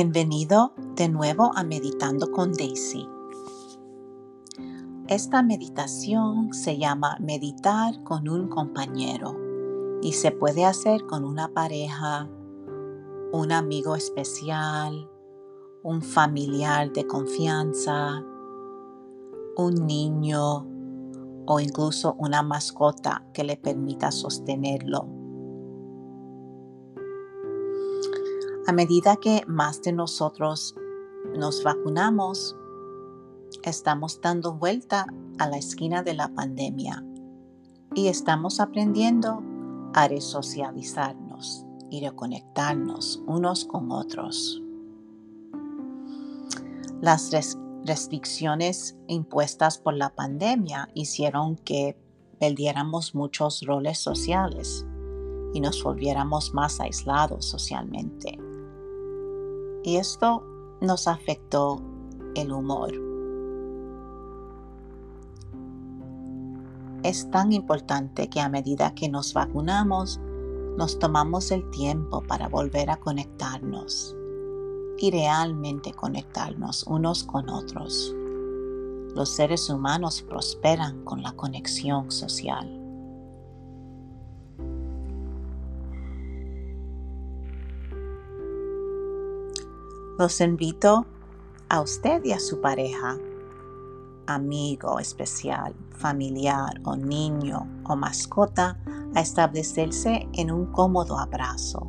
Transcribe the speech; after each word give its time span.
Bienvenido 0.00 0.74
de 0.94 1.08
nuevo 1.08 1.50
a 1.56 1.64
Meditando 1.64 2.30
con 2.30 2.52
Daisy. 2.52 3.08
Esta 5.08 5.42
meditación 5.42 6.54
se 6.54 6.78
llama 6.78 7.16
meditar 7.18 8.04
con 8.04 8.28
un 8.28 8.46
compañero 8.48 9.36
y 10.00 10.12
se 10.12 10.30
puede 10.30 10.64
hacer 10.64 11.04
con 11.06 11.24
una 11.24 11.48
pareja, 11.48 12.28
un 13.32 13.50
amigo 13.50 13.96
especial, 13.96 15.10
un 15.82 16.00
familiar 16.00 16.92
de 16.92 17.04
confianza, 17.04 18.22
un 19.56 19.74
niño 19.84 20.64
o 21.44 21.58
incluso 21.58 22.14
una 22.20 22.44
mascota 22.44 23.26
que 23.34 23.42
le 23.42 23.56
permita 23.56 24.12
sostenerlo 24.12 25.17
A 28.68 28.72
medida 28.72 29.16
que 29.16 29.44
más 29.46 29.80
de 29.80 29.94
nosotros 29.94 30.76
nos 31.34 31.64
vacunamos, 31.64 32.54
estamos 33.62 34.20
dando 34.20 34.56
vuelta 34.56 35.06
a 35.38 35.48
la 35.48 35.56
esquina 35.56 36.02
de 36.02 36.12
la 36.12 36.28
pandemia 36.28 37.02
y 37.94 38.08
estamos 38.08 38.60
aprendiendo 38.60 39.42
a 39.94 40.06
resocializarnos 40.06 41.64
y 41.88 42.04
reconectarnos 42.04 43.22
unos 43.26 43.64
con 43.64 43.90
otros. 43.90 44.60
Las 47.00 47.30
restricciones 47.86 48.98
impuestas 49.06 49.78
por 49.78 49.94
la 49.94 50.10
pandemia 50.10 50.90
hicieron 50.92 51.56
que 51.56 51.96
perdiéramos 52.38 53.14
muchos 53.14 53.62
roles 53.62 53.98
sociales 53.98 54.84
y 55.54 55.60
nos 55.60 55.82
volviéramos 55.82 56.52
más 56.52 56.80
aislados 56.80 57.46
socialmente 57.46 58.38
y 59.88 59.96
esto 59.96 60.44
nos 60.82 61.08
afectó 61.08 61.80
el 62.34 62.52
humor. 62.52 62.92
Es 67.02 67.30
tan 67.30 67.54
importante 67.54 68.28
que 68.28 68.38
a 68.38 68.50
medida 68.50 68.94
que 68.94 69.08
nos 69.08 69.32
vacunamos, 69.32 70.20
nos 70.76 70.98
tomamos 70.98 71.50
el 71.52 71.70
tiempo 71.70 72.20
para 72.20 72.48
volver 72.48 72.90
a 72.90 72.98
conectarnos 72.98 74.14
y 74.98 75.10
realmente 75.10 75.94
conectarnos 75.94 76.82
unos 76.86 77.24
con 77.24 77.48
otros. 77.48 78.14
Los 79.14 79.30
seres 79.30 79.70
humanos 79.70 80.20
prosperan 80.20 81.02
con 81.04 81.22
la 81.22 81.32
conexión 81.32 82.10
social. 82.10 82.87
Los 90.18 90.40
invito 90.40 91.06
a 91.68 91.80
usted 91.80 92.24
y 92.24 92.32
a 92.32 92.40
su 92.40 92.60
pareja, 92.60 93.16
amigo 94.26 94.98
especial, 94.98 95.76
familiar 95.92 96.80
o 96.82 96.96
niño 96.96 97.68
o 97.84 97.94
mascota 97.94 98.76
a 99.14 99.20
establecerse 99.20 100.28
en 100.32 100.50
un 100.50 100.72
cómodo 100.72 101.16
abrazo, 101.16 101.86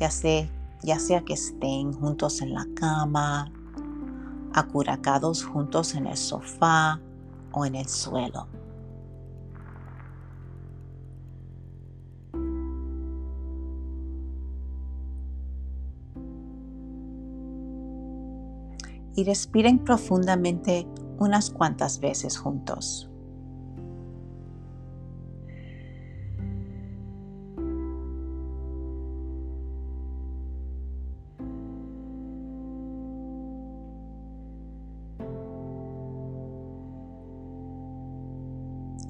ya 0.00 0.10
sea, 0.10 0.50
ya 0.82 0.98
sea 0.98 1.24
que 1.24 1.34
estén 1.34 1.92
juntos 1.92 2.42
en 2.42 2.52
la 2.52 2.66
cama, 2.74 3.52
acuracados 4.52 5.44
juntos 5.44 5.94
en 5.94 6.08
el 6.08 6.16
sofá 6.16 7.00
o 7.52 7.64
en 7.64 7.76
el 7.76 7.86
suelo. 7.86 8.48
Y 19.16 19.24
respiren 19.24 19.78
profundamente 19.78 20.86
unas 21.18 21.50
cuantas 21.50 21.98
veces 21.98 22.38
juntos. 22.38 23.10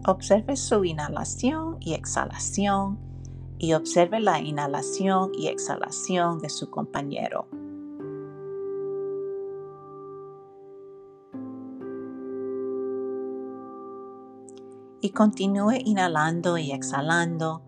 Observe 0.08 0.54
su 0.56 0.84
inhalación 0.84 1.78
y 1.80 1.94
exhalación 1.94 2.96
y 3.58 3.72
observe 3.72 4.20
la 4.20 4.38
inhalación 4.40 5.32
y 5.34 5.48
exhalación 5.48 6.38
de 6.38 6.48
su 6.48 6.70
compañero. 6.70 7.48
Y 15.00 15.10
continúe 15.10 15.78
inhalando 15.84 16.58
y 16.58 16.72
exhalando 16.72 17.62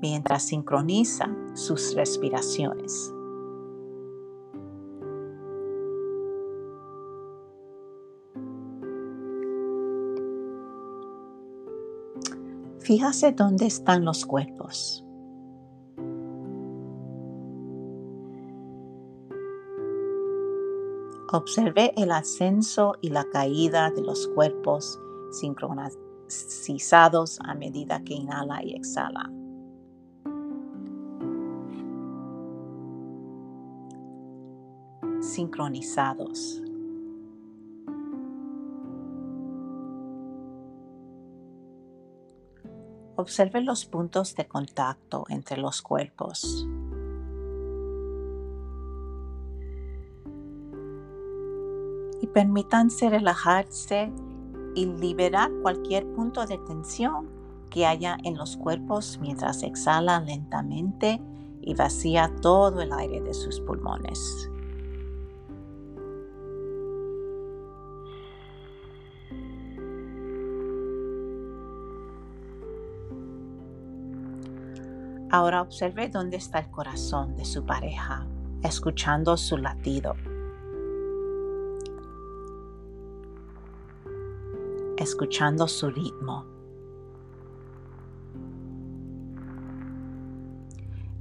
mientras 0.00 0.44
sincroniza 0.44 1.34
sus 1.54 1.94
respiraciones. 1.94 3.12
Fíjase 12.80 13.32
dónde 13.32 13.64
están 13.64 14.04
los 14.04 14.26
cuerpos. 14.26 15.04
Observe 21.32 21.94
el 21.96 22.12
ascenso 22.12 22.94
y 23.00 23.08
la 23.08 23.24
caída 23.24 23.90
de 23.90 24.02
los 24.02 24.28
cuerpos 24.28 25.00
sincronizados 25.32 26.03
cisados 26.34 27.38
a 27.44 27.54
medida 27.54 28.02
que 28.02 28.14
inhala 28.14 28.62
y 28.62 28.74
exhala. 28.74 29.30
Sincronizados. 35.20 36.60
Observe 43.16 43.62
los 43.62 43.86
puntos 43.86 44.34
de 44.34 44.46
contacto 44.46 45.24
entre 45.28 45.56
los 45.56 45.82
cuerpos. 45.82 46.66
Y 52.20 52.26
permítanse 52.26 53.08
relajarse 53.08 54.12
y 54.74 54.86
liberar 54.86 55.50
cualquier 55.62 56.06
punto 56.14 56.46
de 56.46 56.58
tensión 56.58 57.28
que 57.70 57.86
haya 57.86 58.16
en 58.24 58.36
los 58.36 58.56
cuerpos 58.56 59.18
mientras 59.20 59.62
exhala 59.62 60.20
lentamente 60.20 61.20
y 61.60 61.74
vacía 61.74 62.30
todo 62.40 62.80
el 62.80 62.92
aire 62.92 63.20
de 63.20 63.34
sus 63.34 63.60
pulmones. 63.60 64.50
Ahora 75.30 75.62
observe 75.62 76.08
dónde 76.08 76.36
está 76.36 76.60
el 76.60 76.70
corazón 76.70 77.34
de 77.34 77.44
su 77.44 77.66
pareja, 77.66 78.24
escuchando 78.62 79.36
su 79.36 79.56
latido. 79.56 80.14
Escuchando 84.96 85.68
su 85.68 85.90
ritmo. 85.90 86.46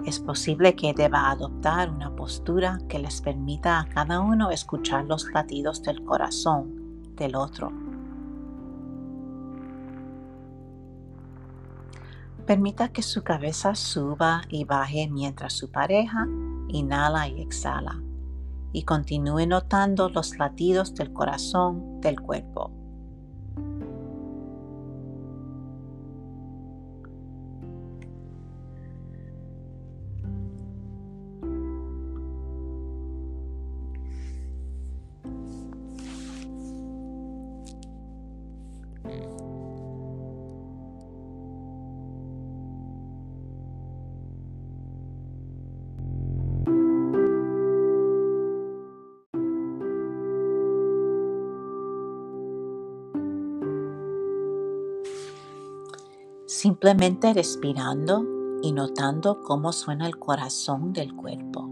Es 0.05 0.19
posible 0.19 0.75
que 0.75 0.93
deba 0.93 1.31
adoptar 1.31 1.89
una 1.89 2.13
postura 2.13 2.79
que 2.89 2.99
les 2.99 3.21
permita 3.21 3.79
a 3.79 3.85
cada 3.85 4.19
uno 4.19 4.51
escuchar 4.51 5.05
los 5.05 5.31
latidos 5.31 5.81
del 5.81 6.03
corazón 6.03 7.15
del 7.15 7.35
otro. 7.35 7.71
Permita 12.45 12.89
que 12.89 13.01
su 13.01 13.23
cabeza 13.23 13.75
suba 13.75 14.41
y 14.49 14.65
baje 14.65 15.07
mientras 15.09 15.53
su 15.53 15.71
pareja 15.71 16.27
inhala 16.67 17.29
y 17.29 17.41
exhala 17.41 18.01
y 18.73 18.83
continúe 18.83 19.45
notando 19.47 20.09
los 20.09 20.37
latidos 20.37 20.95
del 20.95 21.13
corazón 21.13 22.01
del 22.01 22.19
cuerpo. 22.19 22.82
Simplemente 56.63 57.33
respirando 57.33 58.23
y 58.61 58.71
notando 58.71 59.41
cómo 59.41 59.73
suena 59.73 60.07
el 60.07 60.17
corazón 60.17 60.93
del 60.93 61.13
cuerpo. 61.13 61.69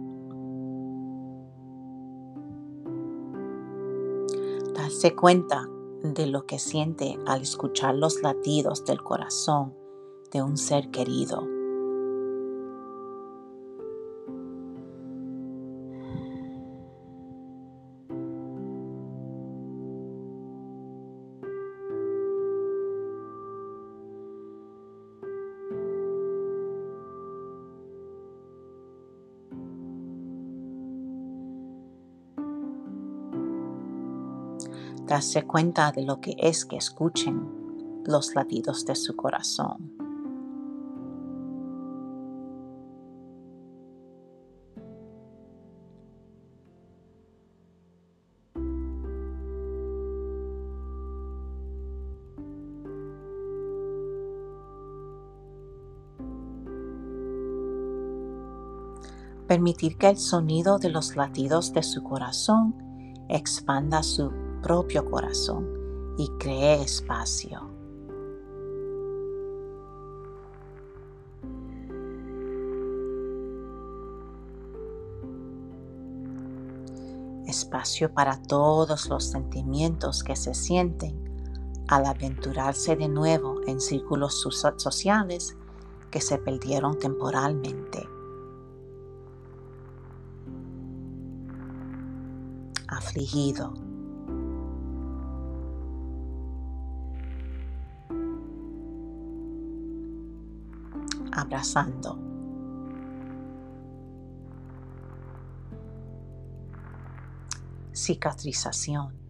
Darse 4.75 5.15
cuenta 5.15 5.65
de 6.03 6.27
lo 6.27 6.45
que 6.45 6.59
siente 6.59 7.17
al 7.25 7.41
escuchar 7.43 7.95
los 7.95 8.21
latidos 8.21 8.83
del 8.83 9.01
corazón 9.01 9.73
de 10.29 10.41
un 10.41 10.57
ser 10.57 10.91
querido. 10.91 11.47
Darse 35.05 35.43
cuenta 35.43 35.91
de 35.91 36.03
lo 36.03 36.21
que 36.21 36.35
es 36.37 36.65
que 36.65 36.77
escuchen 36.77 38.03
los 38.05 38.35
latidos 38.35 38.85
de 38.85 38.95
su 38.95 39.15
corazón. 39.15 39.91
Permitir 59.47 59.97
que 59.97 60.07
el 60.07 60.17
sonido 60.17 60.79
de 60.79 60.89
los 60.89 61.17
latidos 61.17 61.73
de 61.73 61.83
su 61.83 62.03
corazón 62.03 62.73
expanda 63.27 64.01
su 64.01 64.31
propio 64.61 65.09
corazón 65.09 65.67
y 66.17 66.27
cree 66.39 66.81
espacio. 66.81 67.69
Espacio 77.47 78.13
para 78.13 78.41
todos 78.43 79.09
los 79.09 79.25
sentimientos 79.25 80.23
que 80.23 80.35
se 80.35 80.53
sienten 80.53 81.31
al 81.87 82.05
aventurarse 82.05 82.95
de 82.95 83.09
nuevo 83.09 83.59
en 83.67 83.81
círculos 83.81 84.41
sociales 84.77 85.57
que 86.09 86.21
se 86.21 86.37
perdieron 86.37 86.97
temporalmente. 86.97 88.07
Afligido, 92.87 93.73
abrazando. 101.31 102.17
Cicatrización. 107.93 109.21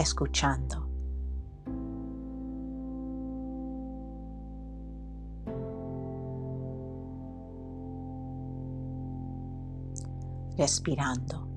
escuchando. 0.00 0.89
Respirando. 10.60 11.48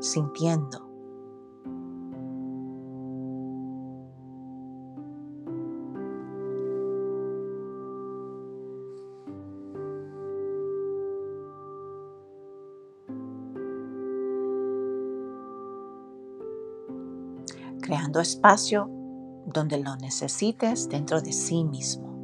Sintiendo. 0.00 0.93
Creando 17.84 18.18
espacio 18.20 18.88
donde 19.44 19.76
lo 19.76 19.94
necesites 19.96 20.88
dentro 20.88 21.20
de 21.20 21.32
sí 21.32 21.64
mismo. 21.64 22.14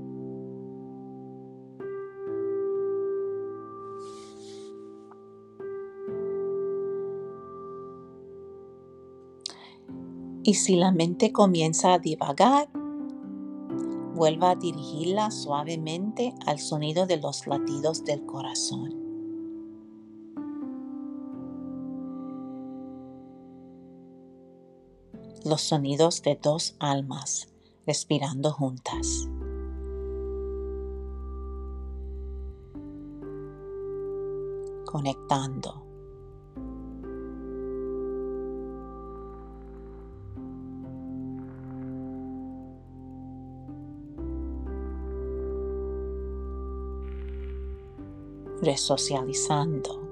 Y 10.43 10.55
si 10.55 10.77
la 10.77 10.93
mente 10.93 11.31
comienza 11.31 11.93
a 11.93 11.99
divagar, 11.99 12.71
vuelva 14.15 14.53
a 14.53 14.57
dirigirla 14.57 15.31
suavemente 15.31 16.35
al 16.47 16.59
sonido 16.59 17.07
de 17.07 17.19
los 17.19 17.47
latidos 17.47 18.03
del 18.05 18.25
corazón. 18.25 19.00
Los 25.51 25.63
sonidos 25.63 26.23
de 26.23 26.39
dos 26.41 26.77
almas 26.79 27.49
respirando 27.85 28.53
juntas. 28.53 29.29
Conectando. 34.87 35.85
Resocializando. 48.63 50.10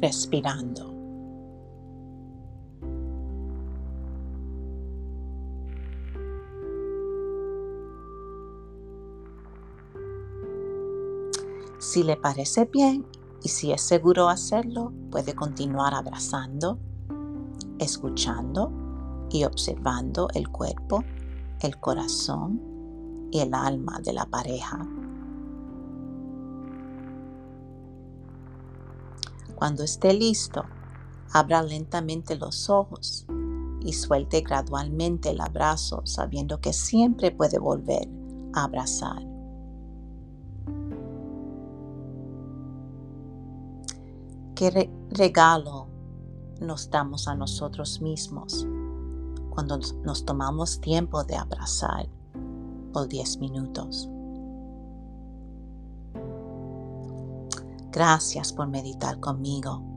Respirando. 0.00 0.90
Si 11.78 12.02
le 12.02 12.16
parece 12.16 12.66
bien 12.66 13.06
y 13.42 13.48
si 13.48 13.72
es 13.72 13.80
seguro 13.80 14.28
hacerlo, 14.28 14.92
puede 15.10 15.34
continuar 15.34 15.94
abrazando, 15.94 16.78
escuchando 17.78 18.70
y 19.30 19.44
observando 19.44 20.28
el 20.34 20.48
cuerpo, 20.50 21.02
el 21.60 21.78
corazón 21.78 22.60
y 23.32 23.40
el 23.40 23.54
alma 23.54 23.98
de 24.00 24.12
la 24.12 24.26
pareja 24.26 24.86
Cuando 29.60 29.84
esté 29.84 30.14
listo, 30.14 30.64
abra 31.34 31.62
lentamente 31.62 32.34
los 32.34 32.70
ojos 32.70 33.26
y 33.82 33.92
suelte 33.92 34.40
gradualmente 34.40 35.28
el 35.28 35.40
abrazo 35.42 36.00
sabiendo 36.06 36.62
que 36.62 36.72
siempre 36.72 37.30
puede 37.30 37.58
volver 37.58 38.08
a 38.54 38.64
abrazar. 38.64 39.22
¿Qué 44.54 44.90
regalo 45.10 45.88
nos 46.62 46.88
damos 46.88 47.28
a 47.28 47.34
nosotros 47.34 48.00
mismos 48.00 48.66
cuando 49.50 49.78
nos 50.04 50.24
tomamos 50.24 50.80
tiempo 50.80 51.22
de 51.22 51.36
abrazar 51.36 52.08
por 52.94 53.08
10 53.08 53.40
minutos? 53.40 54.08
Gracias 57.92 58.52
por 58.52 58.68
meditar 58.68 59.18
conmigo. 59.20 59.89